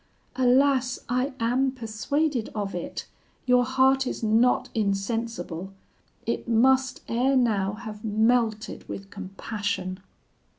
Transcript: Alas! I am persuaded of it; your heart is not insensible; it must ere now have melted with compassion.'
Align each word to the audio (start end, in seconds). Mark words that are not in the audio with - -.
Alas! 0.35 0.97
I 1.09 1.33
am 1.39 1.73
persuaded 1.73 2.49
of 2.55 2.73
it; 2.73 3.05
your 3.45 3.63
heart 3.63 4.07
is 4.07 4.23
not 4.23 4.67
insensible; 4.73 5.73
it 6.25 6.47
must 6.47 7.03
ere 7.07 7.35
now 7.35 7.73
have 7.73 8.03
melted 8.03 8.89
with 8.89 9.11
compassion.' 9.11 9.99